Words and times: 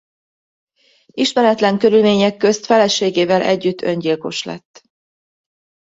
Ismeretlen 1.13 1.77
körülmények 1.77 2.37
közt 2.37 2.65
feleségével 2.65 3.41
együtt 3.41 3.81
öngyilkos 3.81 4.43
lett. 4.43 4.81